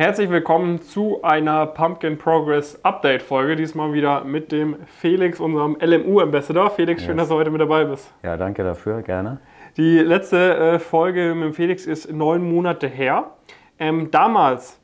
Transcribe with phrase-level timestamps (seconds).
[0.00, 3.54] Herzlich willkommen zu einer Pumpkin Progress Update Folge.
[3.54, 6.70] Diesmal wieder mit dem Felix, unserem LMU Ambassador.
[6.70, 7.24] Felix, schön, Yes.
[7.24, 8.10] dass du heute mit dabei bist.
[8.22, 9.40] Ja, danke dafür, gerne.
[9.76, 13.32] Die letzte äh, Folge mit dem Felix ist neun Monate her.
[13.78, 14.80] Ähm, damals,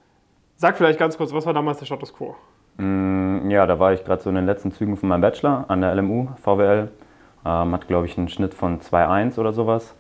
[0.57, 2.37] sag vielleicht ganz kurz, was war damals der Status Quo?
[2.77, 5.81] Mm, Ja, da war ich gerade so in den letzten Zügen von meinem Bachelor an
[5.81, 6.91] der LMU, VWL.
[7.47, 9.95] Ähm, hat, glaube ich, einen Schnitt von 2,1 oder sowas.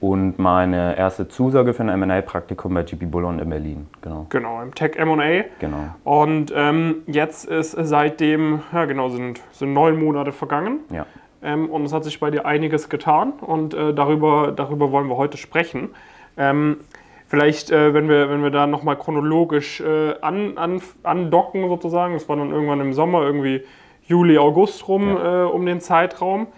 [0.00, 3.86] Und meine erste Zusage für ein M&A-Praktikum bei GP Bullhorn in Berlin.
[4.02, 4.26] Genau.
[4.30, 5.44] Genau, im Tech M&A.
[5.58, 5.94] Genau.
[6.04, 10.80] Und ähm, jetzt ist seitdem, ja genau, sind, sind neun Monate vergangen.
[10.90, 11.06] Ja.
[11.42, 15.16] Ähm, und es hat sich bei dir einiges getan und äh, darüber, darüber wollen wir
[15.16, 15.90] heute sprechen.
[16.36, 16.78] Ähm,
[17.28, 22.28] vielleicht, äh, wenn, wir, wenn wir da nochmal chronologisch äh, an, an, andocken sozusagen, das
[22.28, 23.62] war dann irgendwann im Sommer, irgendwie
[24.06, 26.48] Juli, August rum äh, um den Zeitraum.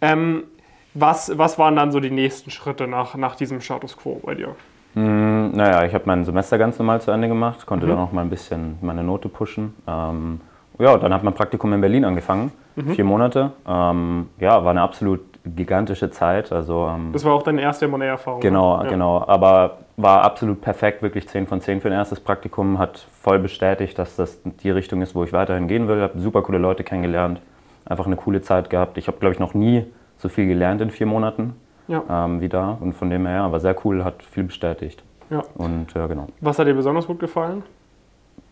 [0.00, 0.44] Ähm,
[0.94, 4.48] was, was waren dann so die nächsten Schritte nach, nach diesem Status Quo bei dir?
[4.94, 8.22] Mm, Naja, ich habe mein Semester ganz normal zu Ende gemacht, konnte dann auch mal
[8.22, 9.74] ein bisschen meine Note pushen.
[9.86, 10.40] Ähm,
[10.78, 12.52] ja, dann hat mein Praktikum in Berlin angefangen,
[12.94, 13.50] vier Monate.
[13.66, 16.52] Ähm, ja, war eine absolut gigantische Zeit.
[16.52, 18.40] Also ähm, Das war auch deine erste M&A-Erfahrung.
[18.40, 18.84] Genau, ne?
[18.84, 18.90] Ja.
[18.90, 19.24] genau.
[19.26, 22.78] Aber war absolut perfekt, wirklich 10 von 10 für ein erstes Praktikum.
[22.78, 26.00] Hat voll bestätigt, dass das die Richtung ist, wo ich weiterhin gehen will.
[26.02, 27.40] Habe super coole Leute kennengelernt.
[27.84, 28.98] Einfach eine coole Zeit gehabt.
[28.98, 29.84] Ich habe, glaube ich, noch nie
[30.18, 31.54] so viel gelernt in vier Monaten
[31.88, 32.02] Ja.
[32.10, 32.76] ähm, wie da.
[32.80, 35.02] Und von dem her, war sehr cool, hat viel bestätigt.
[35.30, 35.42] Ja.
[35.56, 36.26] Und ja, genau.
[36.40, 37.62] Was hat dir besonders gut gefallen?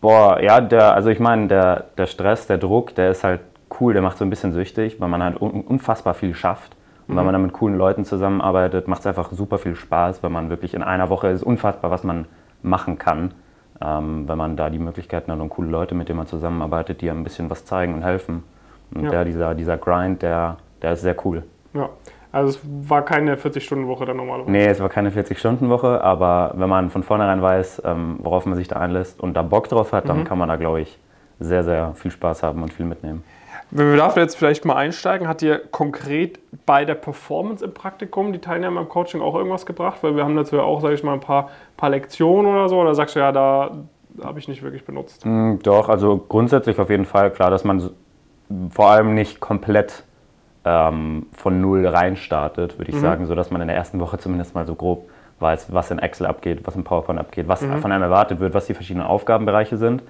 [0.01, 3.41] Boah, ja, der, also ich meine, der, der Stress, der Druck, der ist halt
[3.79, 6.75] cool, der macht so ein bisschen süchtig, weil man halt un unfassbar viel schafft.
[7.07, 10.29] Und wenn man dann mit coolen Leuten zusammenarbeitet, macht es einfach super viel Spaß, weil
[10.29, 12.25] man wirklich in einer Woche ist unfassbar, was man
[12.61, 13.33] machen kann.
[13.81, 17.09] Ähm, wenn man da die Möglichkeiten hat und coole Leute, mit denen man zusammenarbeitet, die
[17.09, 18.43] einem ein bisschen was zeigen und helfen.
[18.93, 19.09] Und Ja.
[19.11, 21.43] der, dieser, dieser Grind, der, der ist sehr cool.
[21.73, 21.89] Ja.
[22.31, 24.51] Also es war keine 40-Stunden-Woche dann normalerweise.
[24.51, 28.67] Nee, es war keine 40-Stunden-Woche, aber wenn man von vornherein weiß, ähm, worauf man sich
[28.67, 30.99] da einlässt und da Bock drauf hat, dann kann man da, glaube ich,
[31.39, 33.23] sehr, sehr viel Spaß haben und viel mitnehmen.
[33.69, 38.31] Wenn wir dafür jetzt vielleicht mal einsteigen, hat dir konkret bei der Performance im Praktikum
[38.31, 39.97] die Teilnehmer im Coaching auch irgendwas gebracht?
[40.01, 42.79] Weil wir haben dazu ja auch, sage ich mal, ein paar, paar Lektionen oder so.
[42.79, 43.71] Oder sagst du, ja, da
[44.23, 45.25] habe ich nicht wirklich benutzt?
[45.25, 47.89] Mm, Doch, also grundsätzlich auf jeden Fall klar, dass man
[48.69, 50.03] vor allem nicht komplett
[50.67, 54.53] ähm, von null reinstartet, würde ich sagen, so dass man in der ersten Woche zumindest
[54.53, 58.03] mal so grob weiß, was in Excel abgeht, was in PowerPoint abgeht, was von einem
[58.03, 60.01] erwartet wird, was die verschiedenen Aufgabenbereiche sind.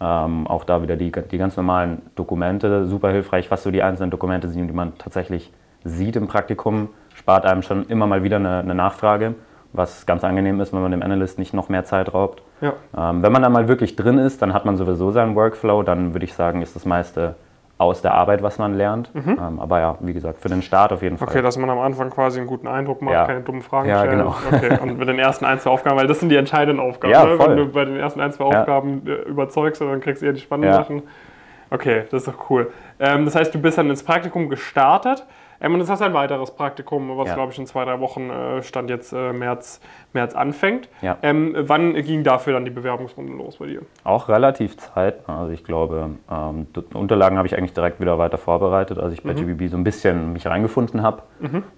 [0.00, 4.10] Ähm, auch da wieder die, die ganz normalen Dokumente, super hilfreich, was so die einzelnen
[4.10, 5.52] Dokumente sind, die man tatsächlich
[5.84, 9.34] sieht im Praktikum, spart einem schon immer mal wieder eine, eine Nachfrage,
[9.72, 12.42] was ganz angenehm ist, wenn man dem Analyst nicht noch mehr Zeit raubt.
[12.60, 12.72] Ja.
[12.96, 15.82] Ähm, wenn man da mal wirklich drin ist, dann hat man sowieso seinen Workflow.
[15.82, 17.34] Dann würde ich sagen, ist das meiste
[17.78, 19.10] aus der Arbeit, was man lernt.
[19.14, 21.28] Ähm, aber ja, wie gesagt, für den Start auf jeden Fall.
[21.28, 23.24] Okay, dass man am Anfang quasi einen guten Eindruck macht, Ja.
[23.26, 24.10] keine dummen Fragen Ja, stellt.
[24.18, 24.34] genau.
[24.52, 27.12] Okay, und mit den ersten ein, zwei Aufgaben, weil das sind die entscheidenden Aufgaben.
[27.12, 27.38] Ja, ne?
[27.38, 28.44] Wenn du bei den ersten ein, zwei.
[28.44, 30.78] Aufgaben äh, überzeugst, dann kriegst du eher die spannenden Ja.
[30.82, 31.02] Sachen.
[31.70, 32.72] Okay, das ist doch cool.
[32.98, 35.24] Ähm, das heißt, du bist dann ins Praktikum gestartet.
[35.60, 37.34] Ähm, und hast du ein weiteres Praktikum, was, Ja.
[37.34, 39.80] glaube ich, in zwei, drei Wochen äh, Stand jetzt äh, März,
[40.12, 40.88] März anfängt.
[41.02, 41.16] Ja.
[41.22, 43.82] Ähm, wann ging dafür dann die Bewerbungsrunde los bei dir?
[44.04, 45.40] Auch relativ zeitnah.
[45.40, 49.34] Also ich glaube, ähm, Unterlagen habe ich eigentlich direkt wieder weiter vorbereitet, als ich bei
[49.34, 51.22] GBB so ein bisschen mich reingefunden habe.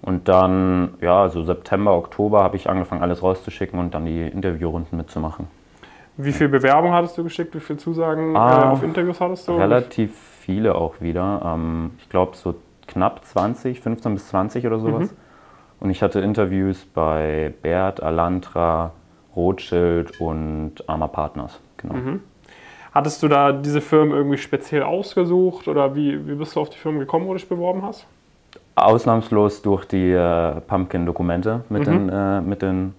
[0.01, 4.97] Und dann, ja, so September, Oktober habe ich angefangen, alles rauszuschicken und dann die Interviewrunden
[4.97, 5.47] mitzumachen.
[6.17, 7.55] Wie viel Bewerbung hattest du geschickt?
[7.55, 9.55] Wie viele Zusagen Ah, äh, auf Interviews hattest du?
[9.55, 11.41] Relativ viele auch wieder.
[11.45, 12.53] Ähm, ich glaube so
[12.91, 15.13] knapp 20, 15 bis 20 oder sowas.
[15.79, 18.91] Und ich hatte Interviews bei Baird, Alantra,
[19.35, 21.59] Rothschild und Arma Partners.
[21.77, 21.95] Genau.
[22.93, 26.77] Hattest du da diese Firmen irgendwie speziell ausgesucht oder wie, wie bist du auf die
[26.77, 28.05] Firmen gekommen, wo du dich beworben hast?
[28.75, 32.93] Ausnahmslos durch die äh, Pumpkin-Dokumente mit, den, äh, mit den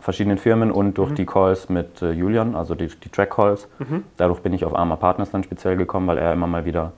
[0.00, 3.68] verschiedenen Firmen und durch die Calls mit äh, Julian, also die, die Track-Calls.
[4.16, 6.92] Dadurch bin ich auf Arma Partners dann speziell gekommen, weil er immer mal wieder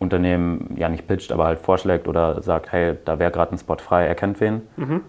[0.00, 3.76] Unternehmen, ja nicht pitcht, aber halt vorschlägt oder sagt, hey, da wäre gerade ein Spot
[3.76, 4.62] frei, er kennt wen.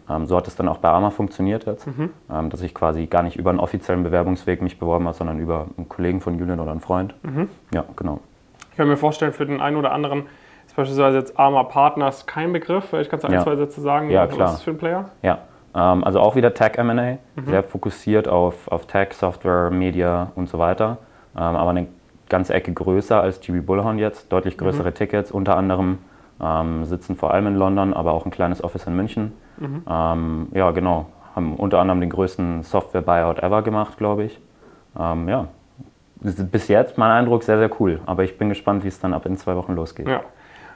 [0.09, 1.87] Ähm, so hat es dann auch bei Arma funktioniert jetzt,
[2.29, 5.67] ähm, dass ich quasi gar nicht über einen offiziellen Bewerbungsweg mich beworben habe, sondern über
[5.77, 7.15] einen Kollegen von Julian oder einen Freund.
[7.73, 8.19] Ja, genau.
[8.71, 10.23] Ich kann mir vorstellen, für den einen oder anderen
[10.67, 12.85] ist beispielsweise jetzt Arma Partners kein Begriff.
[12.89, 13.39] Vielleicht kannst du ein, Ja.
[13.43, 15.05] zwei Sätze sagen, Ja, was ist das für ein Player?
[15.21, 15.37] Ja,
[15.73, 17.17] ähm, also auch wieder Tech M&A, Mhm.
[17.45, 20.97] sehr fokussiert auf, auf Tech, Software, Media und so weiter.
[21.35, 21.87] Ähm, aber eine
[22.31, 24.93] ganze Ecke größer als GB Bullhorn jetzt, deutlich größere Mhm.
[24.95, 25.99] Tickets, unter anderem
[26.41, 29.33] ähm, sitzen vor allem in London, aber auch ein kleines Office in München.
[29.59, 29.83] Mhm.
[29.87, 31.05] Ähm, ja, genau,
[31.35, 34.39] haben unter anderem den größten Software-Buyout ever gemacht, glaube ich.
[34.99, 35.47] Ähm, ja,
[36.21, 39.25] bis jetzt mein Eindruck sehr, sehr cool, aber ich bin gespannt, wie es dann ab
[39.27, 40.07] in zwei Wochen losgeht.
[40.07, 40.21] Ja.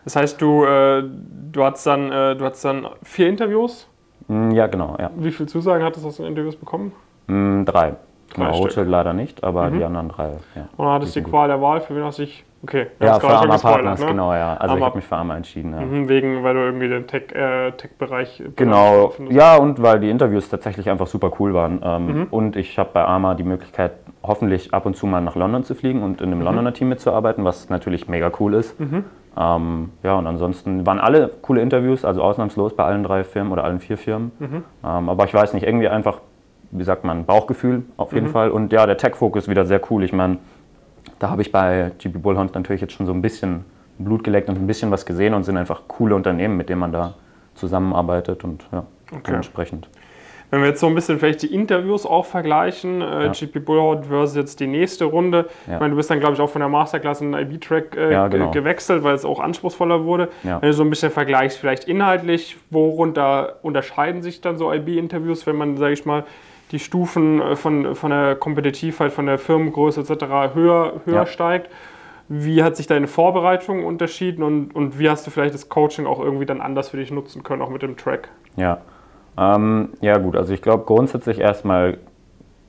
[0.04, 1.04] Das heißt, du, äh,
[1.52, 3.88] du, hattest dann, äh, du hattest dann vier Interviews.
[4.28, 5.10] Mm, Ja, genau, ja.
[5.16, 6.92] Wie viele Zusagen hattest du aus den Interviews bekommen?
[7.28, 7.94] Mm, Drei.
[8.33, 8.51] Genau.
[8.51, 10.30] Rothschild leider nicht, aber die anderen drei.
[10.56, 10.68] Ja.
[10.77, 12.44] Und dann hattest du die Qual der Wahl, für wen hast du dich.
[12.63, 14.07] Okay, Ja, für Arma Partners, ne?
[14.07, 14.54] genau, ja.
[14.56, 15.81] Also ich Arma- habe mich für Arma entschieden, ja.
[15.81, 18.42] Mhm, wegen, weil du irgendwie den Tech, äh, Tech-Bereich.
[18.56, 19.38] Genau, findest.
[19.38, 21.80] ja, und weil die Interviews tatsächlich einfach super cool waren.
[21.83, 22.27] Ähm, Mhm.
[22.31, 23.92] Und ich habe bei Arma die Möglichkeit,
[24.24, 26.33] hoffentlich ab und zu mal nach London zu fliegen und in Mhm.
[26.38, 28.75] einem Londoner Team mitzuarbeiten, was natürlich mega cool ist.
[29.38, 33.63] Ähm, ja, und ansonsten waren alle coole Interviews, also ausnahmslos bei allen drei Firmen oder
[33.63, 34.31] allen vier Firmen.
[34.39, 34.63] Mhm.
[34.83, 36.19] Ähm, aber ich weiß nicht, irgendwie einfach,
[36.77, 38.18] wie sagt man, Bauchgefühl auf Mhm.
[38.18, 38.51] jeden Fall.
[38.51, 40.04] Und ja, der Tech-Fokus wieder sehr cool.
[40.04, 40.38] Ich meine,
[41.19, 43.66] da habe ich bei GP Bullhound natürlich jetzt schon so ein bisschen
[43.98, 46.92] Blut geleckt und ein bisschen was gesehen und sind einfach coole Unternehmen, mit denen man
[46.92, 47.13] da
[47.56, 48.86] zusammenarbeitet und ja,
[49.25, 49.88] dementsprechend.
[50.51, 53.31] Wenn wir jetzt so ein bisschen vielleicht die Interviews auch vergleichen, äh, Ja.
[53.31, 55.48] GP Bullhound versus jetzt die nächste Runde.
[55.66, 55.80] Ich Ja.
[55.80, 58.28] meine, du bist dann, glaube ich, auch von der Masterclass in den IB-Track äh, Ja,
[58.28, 58.51] genau.
[58.51, 60.30] ge- gewechselt, weil es auch anspruchsvoller wurde.
[60.44, 65.56] Wenn du so ein bisschen vergleichst, vielleicht inhaltlich, worunter unterscheiden sich dann so IB-Interviews, wenn
[65.56, 66.25] man, sage ich mal,
[66.71, 70.53] die Stufen äh, von, von der Kompetitivheit, von der Firmengröße etc.
[70.53, 71.25] höher, höher Ja.
[71.25, 71.71] steigt?
[72.27, 76.19] Wie hat sich deine Vorbereitung unterschieden und, und wie hast du vielleicht das Coaching auch
[76.19, 78.29] irgendwie dann anders für dich nutzen können, auch mit dem Track?
[78.56, 78.79] Ja,
[79.38, 81.97] ähm, ja gut, also ich glaube grundsätzlich erstmal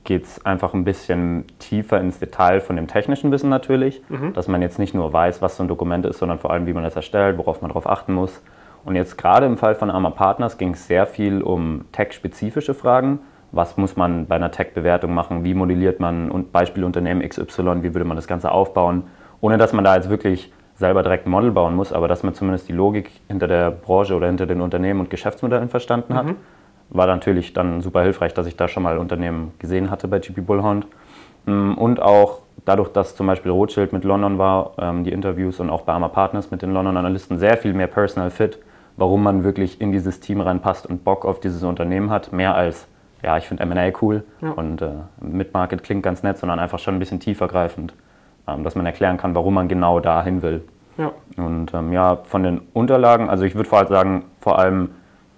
[0.03, 4.01] geht es einfach ein bisschen tiefer ins Detail von dem technischen Wissen natürlich,
[4.33, 6.71] dass man jetzt nicht nur weiß, was so ein Dokument ist, sondern vor allem, wie
[6.71, 8.41] man das erstellt, worauf man darauf achten muss.
[8.85, 13.19] Und jetzt gerade im Fall von Arma Partners ging es sehr viel um tech-spezifische Fragen.
[13.51, 15.43] Was muss man bei einer Tech-Bewertung machen?
[15.43, 17.81] Wie modelliert man und Beispiel Unternehmen XY?
[17.81, 19.03] Wie würde man das Ganze aufbauen?
[19.41, 22.33] Ohne dass man da jetzt wirklich selber direkt ein Model bauen muss, aber dass man
[22.33, 26.27] zumindest die Logik hinter der Branche oder hinter den Unternehmen und Geschäftsmodellen verstanden hat.
[26.89, 30.41] War natürlich dann super hilfreich, dass ich da schon mal Unternehmen gesehen hatte bei GP
[30.45, 30.85] Bullhound.
[31.45, 35.69] Mm, Und auch dadurch, dass zum Beispiel Rothschild mit London war, ähm, die Interviews und
[35.69, 38.59] auch bei Arma Partners mit den London Analysten sehr viel mehr Personal Fit,
[38.97, 42.87] warum man wirklich in dieses Team reinpasst und Bock auf dieses Unternehmen hat, mehr als,
[43.23, 44.51] ja, ich finde M&A cool Ja.
[44.51, 44.89] und äh,
[45.21, 47.93] Mid-Market klingt ganz nett, sondern einfach schon ein bisschen tiefergreifend,
[48.47, 50.63] ähm, dass man erklären kann, warum man genau dahin will.
[50.97, 51.11] Ja.
[51.37, 54.89] Und ähm, ja, von den Unterlagen, also ich würde vor allem sagen, vor allem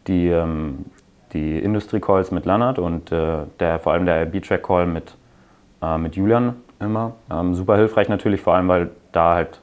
[0.08, 0.86] die, ähm,
[1.34, 5.16] die Industry-Calls mit Lannert und äh, der, vor allem der B-Track-Call mit,
[5.82, 7.14] äh, mit Julian immer.
[7.32, 9.60] Ähm, super hilfreich natürlich, vor allem, weil da halt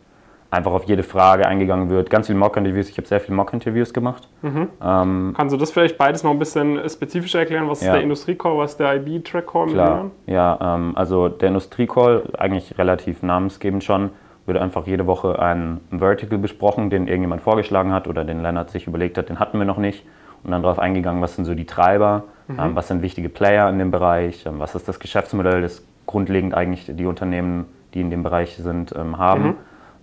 [0.51, 2.11] einfach auf jede Frage eingegangen wird.
[2.11, 4.29] Ganz viel Mock-Interviews, ich habe sehr viel Mock-Interviews gemacht.
[4.45, 7.69] Ähm, Kannst du das vielleicht beides noch ein bisschen spezifischer erklären?
[7.69, 7.95] Was ist Ja.
[7.95, 9.67] der Industriecall, was ist der IB-Track-Call?
[9.69, 14.11] Klar, ja, ähm, also der Industriecall, eigentlich relativ namensgebend schon,
[14.47, 18.87] wird einfach jede Woche ein Vertical besprochen, den irgendjemand vorgeschlagen hat oder den Lennart sich
[18.87, 20.07] überlegt hat, den hatten wir noch nicht.
[20.45, 23.81] Und dann darauf eingegangen, was sind so die Treiber, ähm, was sind wichtige Player in
[23.81, 27.65] dem Bereich, ähm, was ist das Geschäftsmodell, das grundlegend eigentlich die Unternehmen,
[27.95, 29.45] die in dem Bereich sind, ähm, haben.
[29.45, 29.55] Ähm,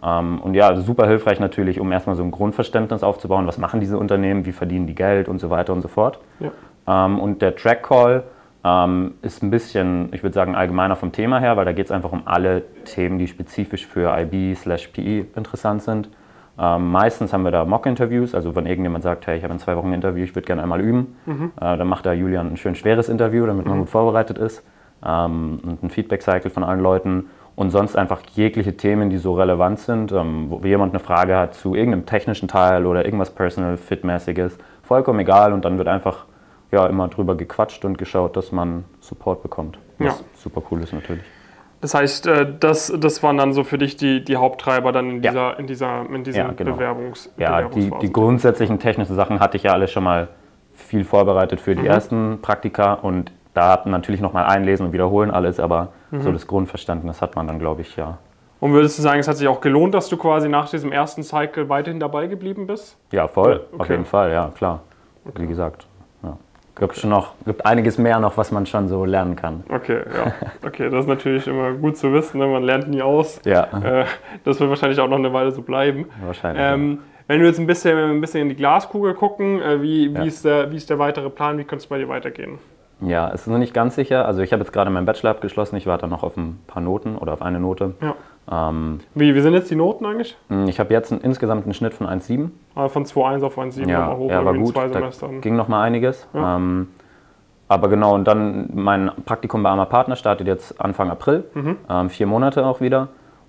[0.01, 4.45] und ja, super hilfreich natürlich, um erstmal so ein Grundverständnis aufzubauen, was machen diese Unternehmen,
[4.45, 5.29] wie verdienen die Geld?
[5.29, 6.19] Und so weiter und so fort.
[6.39, 7.05] Ja.
[7.05, 8.23] Ähm, und der Track Call
[8.63, 11.91] ähm, ist ein bisschen, ich würde sagen, allgemeiner vom Thema her, weil da geht es
[11.91, 16.09] einfach um alle Themen, die spezifisch für IB slash PE interessant sind.
[16.57, 19.75] Ähm, meistens haben wir da Mock-Interviews, also wenn irgendjemand sagt, hey, ich habe in zwei
[19.75, 21.17] Wochen ein Interview, ich würde gerne einmal üben,
[21.59, 24.63] äh, dann macht da Julian ein schön schweres Interview, damit man gut vorbereitet ist.
[25.05, 27.25] Ähm, und ein Feedback-Cycle von allen Leuten
[27.55, 31.53] und sonst einfach jegliche Themen, die so relevant sind, ähm, wo jemand eine Frage hat
[31.53, 36.25] zu irgendeinem technischen Teil oder irgendwas Personal Fit-mäßiges, vollkommen egal und dann wird einfach
[36.71, 39.77] ja, immer drüber gequatscht und geschaut, dass man Support bekommt.
[39.99, 40.25] Was Ja.
[40.35, 41.23] super cool ist natürlich.
[41.81, 45.21] Das heißt, äh, das, das waren dann so für dich die, die Haupttreiber dann in
[45.23, 45.29] Ja.
[45.31, 46.73] dieser, in dieser, in diesen Ja, genau.
[46.73, 50.29] Bewerbungs Ja, die, die grundsätzlichen technischen Sachen hatte ich ja alle schon mal
[50.73, 51.87] viel vorbereitet für die Mhm.
[51.87, 56.21] ersten Praktika und da hat man natürlich nochmal einlesen und wiederholen alles, aber Mhm.
[56.21, 58.17] so das Grundverständnis hat man dann, glaube ich, ja.
[58.59, 61.21] Und würdest du sagen, es hat sich auch gelohnt, dass du quasi nach diesem ersten
[61.23, 62.97] Cycle weiterhin dabei geblieben bist?
[63.11, 63.91] Ja, voll, Ja, auf okay.
[63.93, 64.81] jeden Fall, ja, klar.
[65.35, 65.85] Wie gesagt,
[66.23, 66.37] ja.
[66.79, 69.63] Gibt schon noch, gibt einiges mehr noch, was man schon so lernen kann.
[69.69, 70.31] Okay, ja.
[70.67, 72.47] Okay, das ist natürlich immer gut zu wissen, ne?
[72.47, 73.41] man lernt nie aus.
[73.45, 74.05] Ja, Äh,
[74.45, 76.05] das wird wahrscheinlich auch noch eine Weile so bleiben.
[76.25, 76.63] wahrscheinlich.
[76.65, 80.17] Ähm, wenn wir jetzt ein bisschen, ein bisschen in die Glaskugel gucken, äh, wie, wie,
[80.19, 80.23] Ja.
[80.23, 81.57] ist der, wie ist der weitere Plan?
[81.57, 82.59] Wie könnte es bei dir weitergehen?
[83.05, 84.25] Ja, es ist noch nicht ganz sicher.
[84.25, 85.75] Also ich habe jetzt gerade meinen Bachelor abgeschlossen.
[85.75, 87.93] Ich warte noch auf ein paar Noten oder auf eine Note.
[88.01, 88.69] Ja.
[88.69, 90.37] Ähm, Wie, wie sind jetzt die Noten eigentlich?
[90.67, 92.49] ich habe jetzt einen, insgesamt einen Schnitt von 1,7.
[92.75, 94.73] Ah, Von 2,1 auf 1,7 Ja, nochmal hoch, ja, war gut.
[94.73, 95.41] zwei Da Semestern.
[95.41, 96.27] ging noch mal einiges.
[96.33, 96.57] Ja.
[96.57, 96.89] Ähm,
[97.69, 101.45] aber genau, und dann mein Praktikum bei Arma Partner startet jetzt Anfang April.
[101.53, 101.77] Mhm.
[101.89, 103.07] Ähm, vier Monate auch wieder.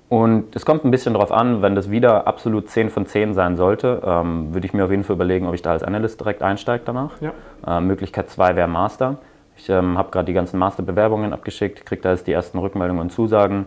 [0.08, 3.56] Und es kommt ein bisschen drauf an, wenn das wieder absolut 10 von 10 sein
[3.56, 6.42] sollte, ähm, würde ich mir auf jeden Fall überlegen, ob ich da als Analyst direkt
[6.42, 7.12] einsteige danach.
[7.20, 7.32] Ja.
[7.66, 9.16] Äh, Möglichkeit 2 wäre Master.
[9.56, 13.10] Ich ähm, habe gerade die ganzen Masterbewerbungen abgeschickt, kriege da jetzt die ersten Rückmeldungen und
[13.10, 13.66] Zusagen.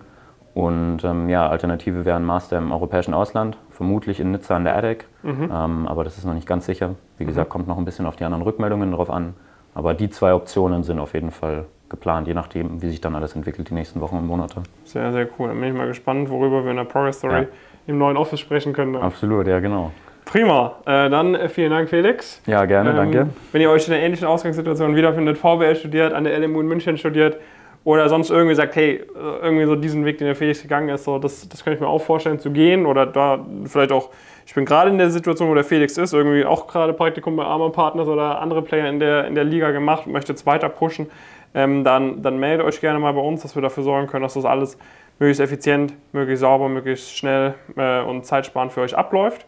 [0.54, 4.76] Und ähm, ja, Alternative wäre ein Master im europäischen Ausland, vermutlich in Nizza an der
[4.76, 5.06] ADEC.
[5.24, 6.96] Ähm, aber das ist noch nicht ganz sicher.
[7.18, 9.36] Wie gesagt, kommt noch ein bisschen auf die anderen Rückmeldungen drauf an.
[9.76, 13.36] Aber die zwei Optionen sind auf jeden Fall geplant, je nachdem, wie sich dann alles
[13.36, 14.64] entwickelt die nächsten Wochen und Monate.
[14.84, 15.50] Sehr, sehr cool.
[15.50, 17.48] Dann bin ich mal gespannt, worüber wir in der Progress Story Ja.
[17.86, 18.96] im neuen Office sprechen können.
[18.96, 19.92] Absolut, ja genau.
[20.28, 20.76] Prima.
[20.86, 22.42] Äh, dann äh, vielen Dank, Felix.
[22.46, 23.28] Ja, gerne, Ähm, danke.
[23.52, 26.98] Wenn ihr euch in einer ähnlichen Ausgangssituation wiederfindet, VWL studiert, an der LMU in München
[26.98, 27.38] studiert
[27.86, 29.06] oder sonst irgendwie sagt, hey, äh,
[29.42, 31.88] irgendwie so diesen Weg, den der Felix gegangen ist, so, das, das könnte ich mir
[31.88, 34.10] auch vorstellen zu gehen oder da vielleicht auch,
[34.46, 37.46] ich bin gerade in der Situation, wo der Felix ist, irgendwie auch gerade Praktikum bei
[37.46, 40.68] Arma Partners oder andere Player in der, in der Liga gemacht und möchte jetzt weiter
[40.68, 41.10] pushen,
[41.56, 44.34] ähm, dann, dann meldet euch gerne mal bei uns, dass wir dafür sorgen können, dass
[44.34, 44.78] das alles
[45.20, 49.46] möglichst effizient, möglichst sauber, möglichst schnell äh, und zeitsparend für euch abläuft.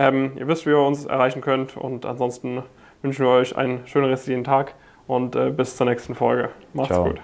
[0.00, 2.62] Ähm, ihr wisst, wie ihr uns erreichen könnt und ansonsten
[3.02, 4.74] wünschen wir euch einen schönen restlichen Tag
[5.06, 6.48] und äh, bis zur nächsten Folge.
[6.72, 7.04] Macht's Ciao.
[7.04, 7.20] gut.